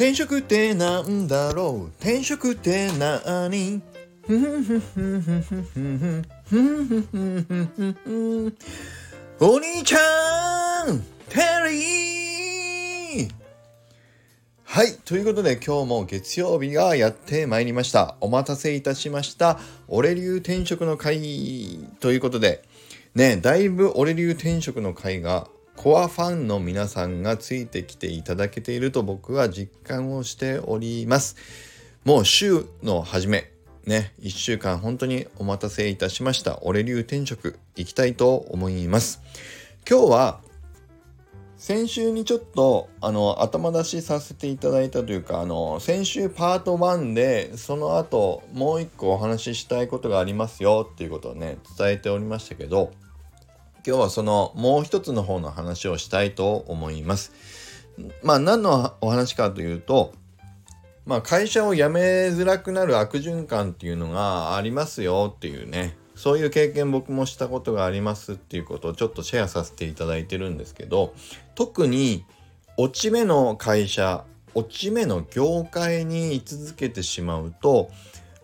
[0.00, 1.86] 転職ってなんだろう？
[2.02, 3.82] 転職ってなに
[9.38, 13.30] お兄ちゃんテリー
[14.64, 14.96] はい。
[15.04, 18.16] ということで今日も月曜日がやってまいりました。
[18.22, 19.58] お待たせいたしました。
[19.86, 22.64] 俺流転職の会ということで、
[23.14, 25.46] ね、だいぶ俺流転職の会が
[25.82, 31.36] コアファンの皆さんがついてきていただけていると僕は実感をしております。
[32.04, 33.50] もう週の初め、
[33.86, 36.58] ね、1週間本当にお待たせいたしました。
[36.64, 39.22] 俺流転職行きたいと思います。
[39.88, 40.40] 今日は
[41.56, 52.92] 先週にちょっとあの頭出しさせていただいたというかあの先週パート1でその後もう一個お話ししたいことがありますよっていうことをね伝えておりましたけど
[53.86, 57.32] 今日はそのもう一つの方の話をしたいと思います。
[58.22, 60.12] まあ何のお話かというと
[61.06, 71.14] まあ、会社を辞めづらくなる悪循環っていうのがありますよっていうねそういう経験僕もしたことがありますっていうことをちょっとシェアさせていただいてるんですけど
[71.54, 72.24] 特に
[72.76, 77.90] 落ち目の会社落ち目の業界に居続けてしまうと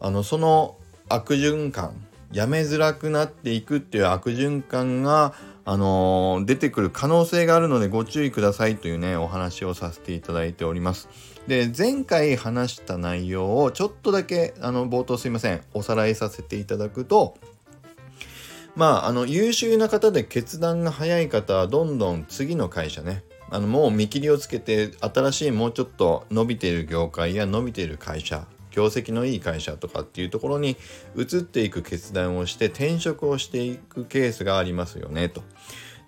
[0.00, 0.76] あのその
[1.08, 2.05] 悪循環
[2.36, 5.32] 辞めづらくなっていくっていう悪循環が
[5.64, 11.08] あのー、出てくる可能性があるのでご注意くださいというねお話をさせていただいております。
[11.46, 17.38] で前回話した内容をちょっとだけあの冒頭すいませんおさらいさせていただくと
[18.74, 28.46] まああの優秀な方で決断が早い方はどんどん次の会社ねあのもう見切りをつけて新しいもうちょっと伸びている業界や伸びている会社
[28.76, 30.76] 業績のいい会社とかっていうところに
[31.16, 35.42] 移っていく決断をして転職をしていくケースがありますよねと。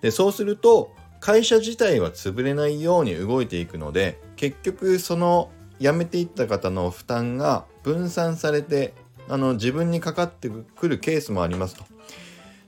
[0.01, 8.93] でそうすると会社自体は潰れないように動いていくので結局その辞めていった方の負担が分散されて
[9.27, 11.83] あの自分にかかってくるケースもありますと。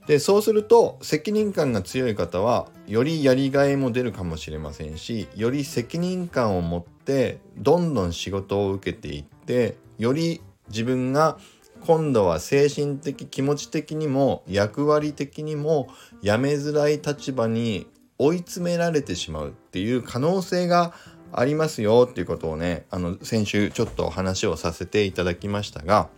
[0.06, 11.38] でそうすると責任感が強い方はよりやりがいも出るかもしれませんしより責任感を持ってどんどん仕事を受けていってより自分が
[11.86, 15.88] 今度は精神的気持ち的にも役割的にも
[16.22, 17.86] やめづらい立場に
[18.18, 20.92] 追い詰められてしまうっていう可能性が
[21.32, 26.08] ありますよっていうことをねあの先週ちょっとお話をさせていただきましたが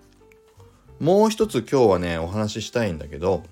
[1.01, 3.43] もう一つ今日はねお話ししたいんだけど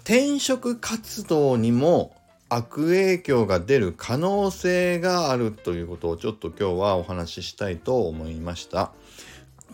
[0.00, 2.14] 転職活動にも
[2.54, 8.92] 悪影響が出る可能性があるということをちょっと今日はお話ししたいと思いました。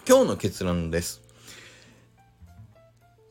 [0.09, 1.21] 今日の結論です。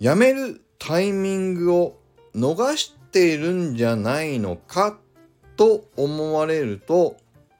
[0.01, 1.97] 辞めるタイミングを
[2.35, 4.97] 逃しているんじゃないのか
[5.55, 7.15] と思われると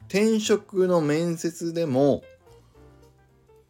[0.09, 2.22] 転職の面接でも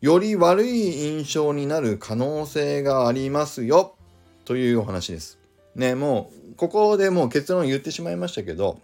[0.01, 3.93] より悪い印象になる可能性がありますよ。
[4.43, 5.37] というお話です。
[5.75, 8.81] ね、もうここでもう結論言ってしまいましたけど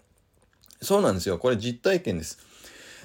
[0.80, 1.38] そうなんですよ。
[1.38, 2.38] これ実体験です。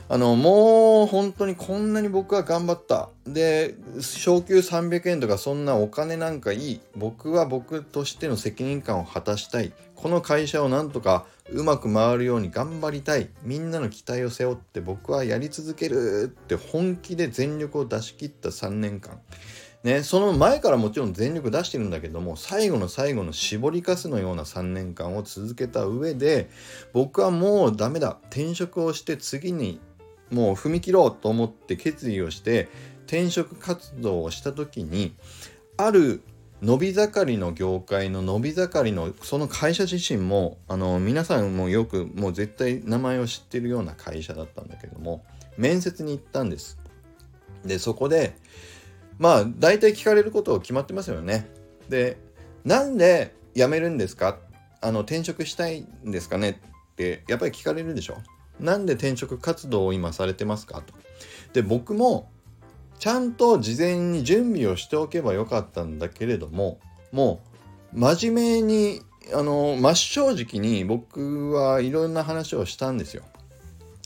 [0.07, 3.09] あのもう本当にこんなに僕は頑張った。
[3.27, 6.81] で昇給300円とかそんなお金なんかいい。
[6.95, 9.71] 僕は僕としての責任感を果たしたい。
[9.95, 13.29] この会社をなんとかうまく回るように頑張りたい。
[13.43, 19.19] みんなの期待を背負って僕はやり続けるって本気で全力を出し切った3年間。
[19.83, 26.49] ね、その前からもちろん全力出してるんだけども最後の最後の絞りかすのような3年間を続けた上で
[26.91, 29.79] 僕はもうダメだ転職をして次に
[30.31, 32.67] もう踏み切ろうと思って決意をして
[33.05, 35.15] 転職活動をした時に
[35.77, 36.23] ある
[36.61, 45.23] 伸び盛りの業界の伸び盛りのその会社自身もあの皆さんもよくもう絶対名前を知ってるような会社だったんだけども
[45.57, 46.77] 面接に行ったんです。
[47.65, 48.35] でそこで
[49.19, 51.47] まあ大体聞かれることを決まってますよね。
[51.89, 52.17] で
[52.65, 54.37] なんで辞めるんですか？
[54.81, 56.61] あの転職したいんですかね？
[56.91, 58.17] ってやっぱり聞かれるでしょ？
[58.59, 60.81] なんで転職活動を今されてますか？
[60.81, 60.93] と。
[61.53, 62.31] で僕も
[62.99, 66.79] ちゃんと事前に準備をしておけばよかったんだけれども
[67.11, 67.41] も
[67.93, 69.01] う真面目に
[69.33, 73.23] あの真正直に僕はいろんな話をしたんですよ。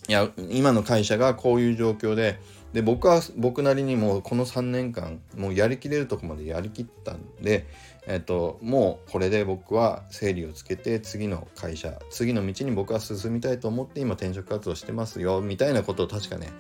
[0.08, 2.40] いや今の会社がこういう状況で
[2.74, 7.68] で僕は僕なりにもうこの3年間もうやりきれるとこまでやりきったんで、
[8.08, 16.52] えっと、もうこれで僕は整理をつけて次の会社次の道に僕は進みたいと思って今転職活動してますよみたいなことを確かね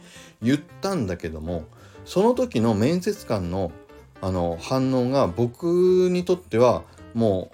[0.41, 1.65] 言ったんだけども
[2.05, 3.71] その時の面接官の
[4.21, 6.83] あの反応が僕にとっては
[7.13, 7.51] も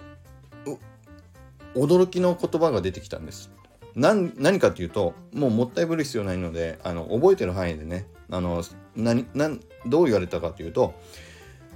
[1.74, 3.50] う驚きの言葉が出てきたんです。
[3.96, 4.30] 何
[4.60, 8.62] かっていうともうもったいぶる必要ないのであの覚えてる範囲でねあの
[8.96, 10.94] 何何どう言われたかというと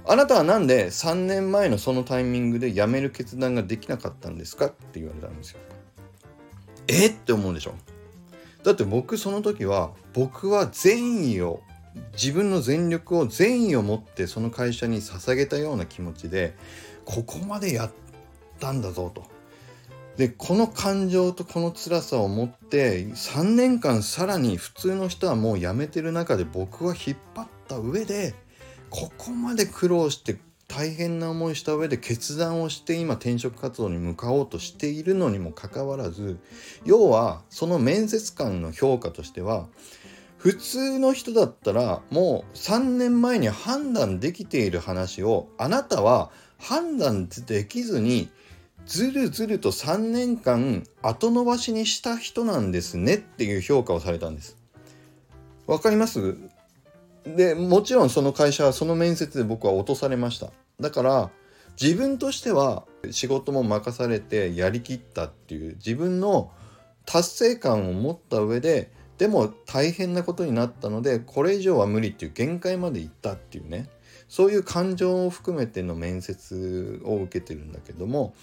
[0.07, 5.59] あなたは何で3年前のそのタイミングで辞める決断ができなかったんですかって言われたんですよ。
[6.87, 7.07] え？
[7.07, 7.73] って思うでしょ
[8.63, 11.61] だって僕その時は僕は善意を
[12.13, 16.55] 自分の全力を善意を持ってその会社に捧げたような気持ちで
[17.03, 17.91] ここまでやっ
[18.59, 19.34] たんだぞと。
[20.17, 28.33] でこの感情とこの辛さを持って3年間さらに普通の人はもう辞めてる中で僕は引っ張った上で
[28.89, 36.39] ここまで苦労して大変な思いした上で決断をして今転職活動に向かおうとしているのにもかかわらず
[36.85, 39.67] 要はその面接官の評価としては
[40.37, 48.29] 普通の人だったらもう3年前に判断できている話をあなたは判断できずに
[48.85, 54.57] ずるずると3年間後延ばしにした人なんですねっていう評価をされたんです。
[55.67, 56.35] わかります？
[57.25, 60.51] でもちろんその会社はその面接で僕は落とされました。
[60.79, 61.29] だから
[61.81, 66.51] 自分としては仕事も任されてやりきったっていう自分の
[67.05, 73.89] 達成感を持った上ででも大変なことになったのでこれ以上は無理っていう限界までいったっていうね
[74.27, 78.33] そういう感情を含めての面接を受けてるんだけども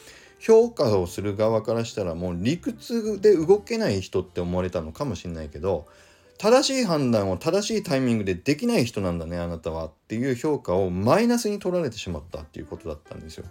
[0.42, 5.86] 評価をする側からしたらもう理屈で動けない人って思われたのかもしれないけど
[6.36, 13.44] 正しい判断を正しいタイミングでできない人なんだねあなたはっていう評価をマイナスに取られてしまったっていうことだったんですよ。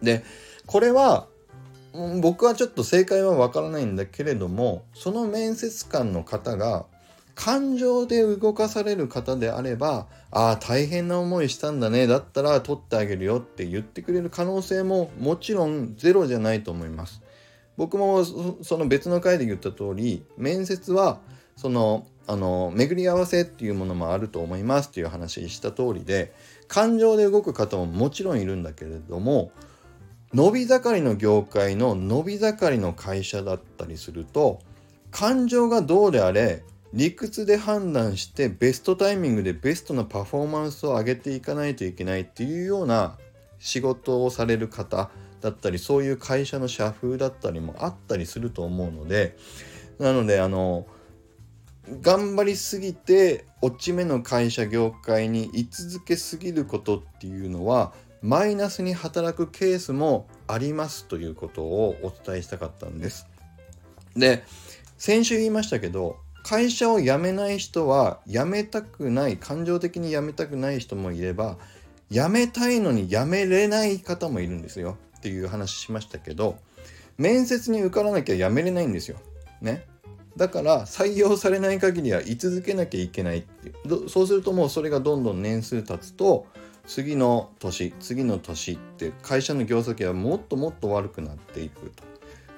[0.00, 0.24] で
[0.64, 1.26] これは
[2.22, 6.86] 僕はちょっと正解はわからないんだけれどもその面接官の方が
[7.40, 12.06] 感情で動かされる方であればああ大変な思いしたんだね。
[12.06, 17.22] だったら取ってあげるよって言ってくれる可能性ももちろんゼロじゃないと思います。
[17.78, 21.18] 僕もその別の回で言った通り面接は
[21.56, 26.34] そのあの巡り合わせっていうものもあると思いますっていう話した通りで
[26.68, 29.50] 感情で動く方ももちろんいるんだけれども
[30.34, 34.60] 伸び盛りの業界の伸び盛りの会社だったりすると
[35.10, 43.16] 感情がどうであれ理屈で判断してベストタイミングでベストなパフォーマンスを上げていかないといけないっていうような
[43.58, 45.10] 仕事をされる方
[45.40, 49.36] だったりそういう会社の社風だったりもあったりすると思うので
[49.98, 50.86] なのであの
[52.02, 63.26] 頑張りすぎて落ち目の会社業界に居続けすぎることっていうのはマイナスに働くケースもありますということをお伝えしたかったんです。
[64.14, 64.44] で
[64.98, 71.58] 先週言いましたけど会社を辞めない人は辞めたくない感情的に辞めたくない人もいれば
[72.10, 76.56] 辞めたいのに辞めれない方もいるんですよっていう話しましたけど
[77.18, 79.18] 面接に受からなきゃ辞めれないんですよ。
[79.60, 79.86] ね。
[80.36, 86.46] だから採用されない限りは居続けなきゃいけないっていうそうするともうそれがどんどん年数経つと
[86.86, 92.02] 次の年次の年って会社の業績はもっともっと悪くなっていくと。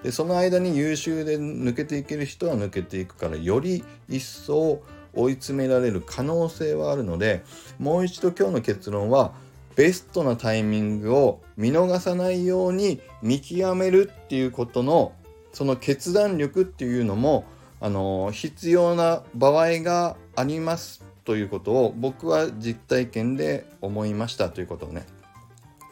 [0.02, 4.82] でその間に優秀で抜けていける人は抜けていくからより一層
[5.14, 7.44] 追い詰められる可能性はあるので
[7.78, 9.32] もう一度今日の結論は
[9.76, 15.12] ベストなタイミングを見逃さないように見極めるっていうことの
[15.52, 17.44] その決断力っていうのも
[17.80, 25.06] あの必要な場合がありますということを僕は実体験で思いましたということをね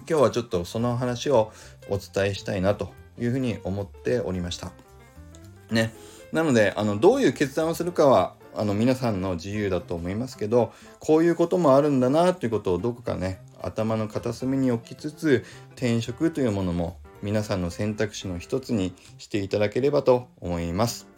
[0.08, 1.52] 今日はちょっとその話を
[1.88, 4.72] お伝えしたいなというふうに思っておりました。
[5.70, 5.92] ね。
[6.32, 21.08] なのであのどういう決断をするかはあの皆さんの自由だと思いますけどこういうこともあるんだなということをどこかね頭の片隅に置きつつ転職というものも皆さんの選択肢の一つにしていただければと思います。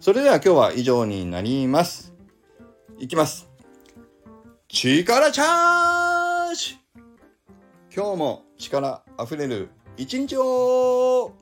[0.00, 2.12] それでは今日は以上になります。
[2.98, 3.48] いきます。
[4.68, 6.78] 力チャージ
[7.94, 11.32] 今日も力あふれる一日を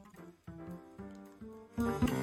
[1.85, 2.22] thank you